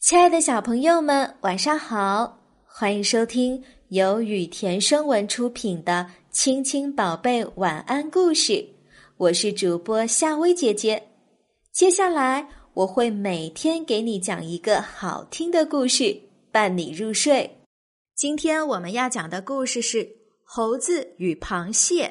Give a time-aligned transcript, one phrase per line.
[0.00, 2.38] 亲爱的小朋友们，晚上好！
[2.64, 8.52] 欢迎收听由雨田声文出品的《亲亲宝贝晚安故事》，
[9.16, 11.02] 我是主播夏薇姐姐。
[11.72, 16.16] 接下来我会每天给你讲一个好听的故事，
[16.52, 17.58] 伴你入睡。
[18.14, 20.04] 今天我们要讲的故事是
[20.44, 22.06] 《猴子与螃蟹》。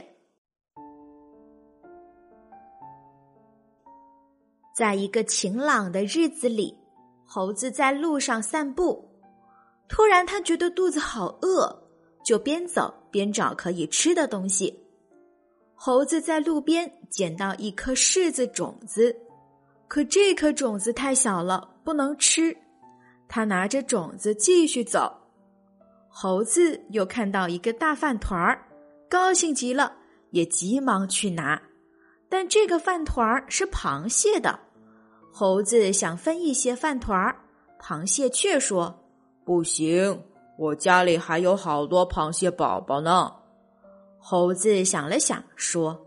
[4.75, 6.77] 在一个晴朗的日子里。
[7.29, 9.05] 猴子在路上散步，
[9.89, 11.83] 突然他觉得肚子好饿，
[12.23, 14.73] 就边走边找可以吃的东西。
[15.75, 19.13] 猴子在路边捡到一颗柿子种子，
[19.89, 22.55] 可这颗种子太小了，不能吃。
[23.27, 25.13] 他拿着种子继续走。
[26.07, 28.65] 猴子又看到一个大饭团儿，
[29.09, 29.93] 高兴极了，
[30.31, 31.61] 也急忙去拿。
[32.29, 34.59] 但这个饭团儿是螃蟹的。
[35.39, 37.35] 猴子想分一些饭团儿，
[37.79, 38.99] 螃蟹却说
[39.45, 40.19] ：“不行，
[40.57, 43.31] 我家里还有好多螃蟹宝宝呢。”
[44.17, 46.03] 猴子想了想，说：“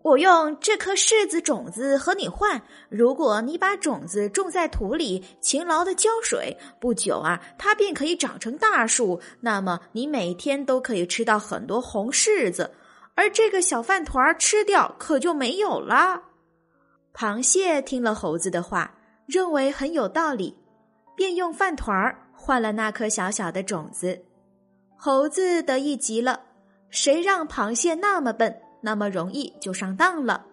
[0.00, 9.20] 我用这颗柿子种子和你换，如果你把种子种在土里，勤劳的浇水，不久啊，它便可以长成大树。
[9.38, 12.70] 那么你每天都可以吃到很多红柿子，
[13.16, 16.22] 而这个小饭团儿吃掉可就没有了。”
[17.16, 18.92] 螃蟹听了猴子的话，
[19.24, 20.54] 认为很有道理，
[21.14, 24.22] 便用饭团儿换了那颗小小的种子。
[24.98, 26.38] 猴子得意极了，
[26.90, 30.44] 谁让螃蟹那么笨，那么容易就上当了？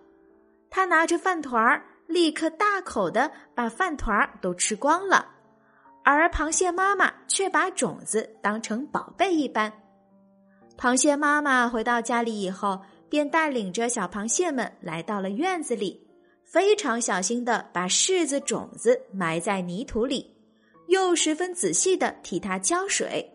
[0.69, 5.31] 他拿着饭团儿，立刻大口的把饭团儿都吃光了，
[6.05, 9.73] 而螃蟹妈妈却把种子当成宝贝一般。
[10.77, 16.02] 螃蟹妈妈回到家里以后，便带领着小螃蟹们来到了院子里。
[16.53, 20.37] 非常小心的把柿子种子埋在泥土里，
[20.85, 23.27] 又十分仔细的替它浇水。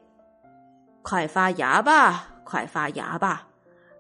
[1.03, 3.49] 快发芽吧，快发芽吧！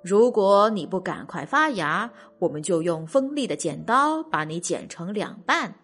[0.04, 2.08] 如果你不赶快发芽，
[2.38, 5.74] 我们就用锋利的剪刀把你剪成两半。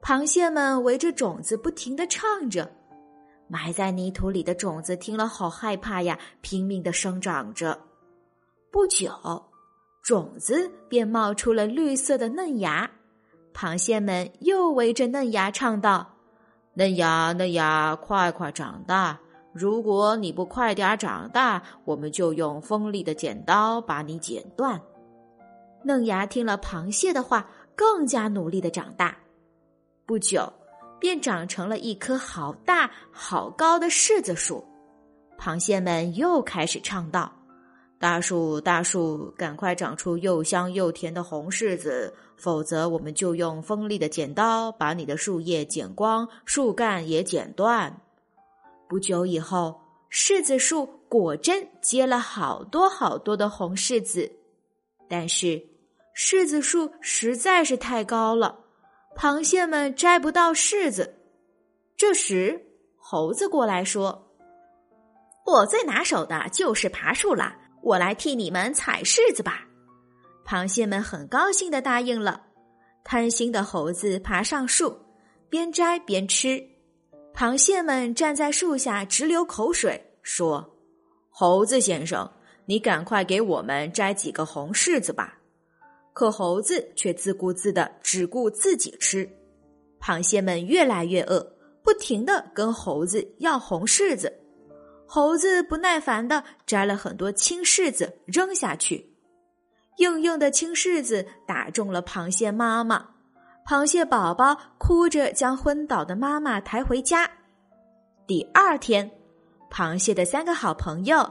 [0.00, 2.72] 螃蟹们围着种子不停的唱着。
[3.48, 7.78] 埋在泥土里的种子听了好害怕呀，拼命的生长着。
[8.70, 9.10] 不久。
[10.02, 12.90] 种子便冒出了绿色的嫩芽，
[13.54, 16.16] 螃蟹们又围着嫩芽唱道
[16.74, 19.18] ：“嫩芽，嫩芽，快快长大！
[19.52, 24.80] 如果你不快点长大，我们就用锋利的剪刀把你剪断。”
[25.84, 29.16] 嫩芽听了螃蟹的话，更加努力的长大，
[30.06, 30.50] 不久
[30.98, 34.64] 便长成了一棵好大好高的柿子树。
[35.38, 37.32] 螃蟹们又开始唱道。
[38.00, 47.94] 大树，大树，赶快长出又香又甜的红柿子，否则我们就用锋利的剪刀把你的树叶剪光，树干也剪断。
[48.88, 49.78] 不久以后，
[50.10, 54.32] 柿子树果真结了好多好多的红柿子，
[55.06, 55.62] 但是
[56.16, 58.60] 柿子树实在是太高了，
[59.14, 61.16] 螃蟹们摘不到柿子。
[61.98, 62.64] 这时，
[62.96, 64.26] 猴子过来说
[65.44, 69.66] ：“我最拿手的就是爬树了。”我来替你们采柿子吧，
[70.46, 72.42] 螃蟹们很高兴的答应了。
[73.02, 74.96] 贪心的猴子爬上树，
[75.48, 76.62] 边摘边吃。
[77.34, 80.76] 螃蟹们站在树下直流口水，说
[81.30, 82.30] ：“猴子先生，
[82.66, 85.38] 你赶快给我们摘几个红柿子吧。”
[86.12, 89.26] 可猴子却自顾自的只顾自己吃。
[90.00, 91.40] 螃蟹们越来越饿，
[91.82, 94.30] 不停的跟猴子要红柿子。
[95.12, 99.12] 猴子不耐烦的摘了很多青柿子扔下去，
[99.96, 103.08] 硬硬的青柿子打中了螃蟹妈妈，
[103.66, 107.28] 螃蟹宝宝哭着将昏倒的妈妈抬回家。
[108.24, 109.10] 第二天，
[109.68, 111.28] 螃蟹的三个好朋友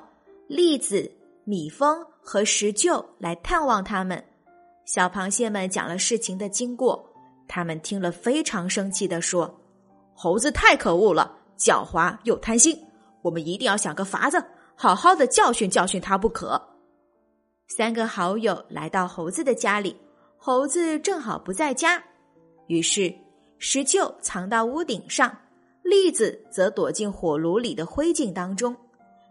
[0.50, 1.10] 栗子、
[1.46, 4.22] 蜜蜂和石臼来探望他们。
[4.84, 7.02] 小螃蟹们讲了事情的经过，
[7.48, 9.58] 他们听了非常生气的说
[10.14, 12.78] ：“猴子太可恶了，狡猾又贪心。”
[13.22, 14.44] 我们一定要想个法子，
[14.76, 16.62] 好好的教训教训他不可。
[17.68, 19.96] 三个好友来到猴子的家里，
[20.38, 22.04] 猴子正好不在家，
[22.68, 23.14] 于是
[23.58, 25.38] 石臼藏到屋顶上，
[25.84, 28.76] 栗子则躲进火炉里的灰烬当中，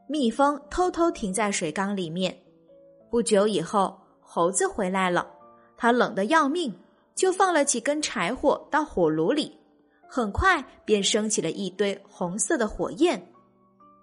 [0.07, 2.37] 蜜蜂偷偷停在水缸里面。
[3.11, 5.27] 不久以后，猴子回来了，
[5.77, 6.73] 他冷得要命，
[7.15, 9.59] 就放了几根柴火到火炉里，
[10.07, 13.21] 很快便升起了一堆红色的火焰。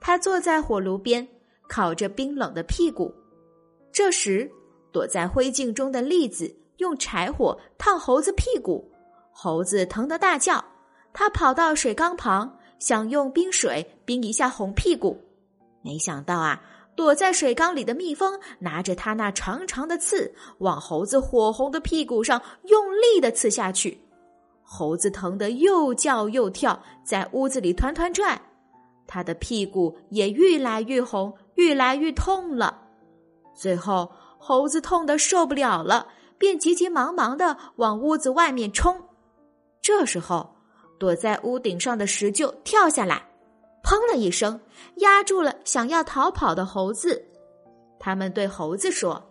[0.08, 1.28] 他坐在火炉边，
[1.68, 3.12] 烤着冰冷的屁股。
[3.92, 4.48] 这时，
[4.92, 8.88] 躲在灰烬中的栗子用柴火烫猴子屁股，
[9.32, 10.64] 猴子疼得大叫。
[11.12, 15.20] 他跑到水缸旁，想用冰水冰一下红屁股。
[15.82, 16.62] 没想到啊，
[16.96, 24.00] 躲在水缸里的蜜蜂拿着它那长长的刺，往猴子火红的屁股上用力的刺下去。
[24.62, 28.40] 猴子疼得又叫又跳，在屋子里团团转，
[29.08, 32.82] 他的屁股也越来越红，越来越痛了。
[33.54, 36.08] 最后，猴子痛得受不了了，
[36.38, 39.00] 便急急忙忙的往屋子外面冲。
[39.82, 40.56] 这时候，
[41.00, 43.30] 躲在屋顶上的石臼跳下来，
[43.84, 44.60] 砰了一声，
[44.96, 47.24] 压住了想要逃跑的猴子。
[48.00, 49.24] 他们对猴子说：“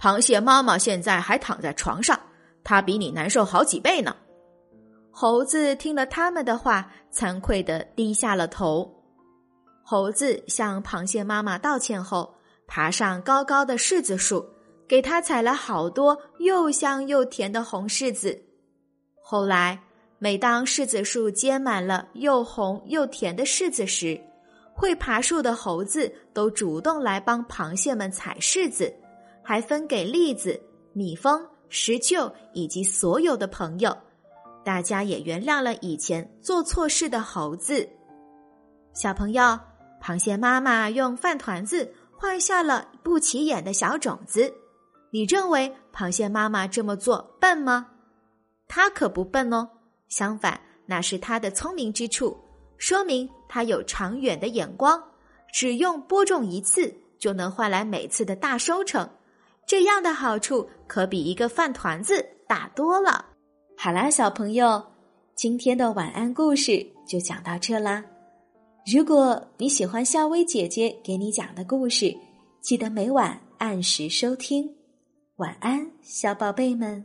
[0.00, 2.18] 螃蟹妈妈现在还躺在床上，
[2.64, 4.16] 她比你难受好几倍呢。”
[5.18, 9.02] 猴子听了他们的话，惭愧的低下了头。
[9.82, 12.34] 猴子向螃蟹妈妈道歉后。
[12.66, 14.44] 爬上高高的柿子树，
[14.86, 18.38] 给它采了好多又香又甜的红柿子。
[19.22, 19.80] 后来，
[20.18, 24.20] 每当柿子树结满了又红又甜的柿子时，
[24.74, 28.92] 会爬树的猴子都主动来帮螃蟹们采柿子，
[29.42, 30.60] 还分给栗子、
[30.92, 31.40] 蜜蜂、
[31.70, 33.96] 石臼以及所有的朋友。
[34.66, 37.88] 大家也原谅了以前做错事的猴子。
[38.92, 39.56] 小朋友，
[40.02, 41.94] 螃蟹妈妈用饭团子。
[42.18, 44.50] 换下了不起眼的小种子，
[45.10, 47.88] 你认为螃蟹妈妈这么做笨吗？
[48.66, 49.68] 它可不笨哦，
[50.08, 52.34] 相反，那是它的聪明之处，
[52.78, 55.00] 说明它有长远的眼光。
[55.52, 59.06] 只用播种一次，就能换来每次的大收成，
[59.66, 63.35] 这样的好处可比一个饭团子大多了。
[63.78, 64.82] 好啦，小朋友，
[65.34, 68.02] 今天的晚安故事就讲到这啦。
[68.90, 72.16] 如果你喜欢夏薇姐姐给你讲的故事，
[72.62, 74.68] 记得每晚按时收听。
[75.36, 77.04] 晚安，小宝贝们。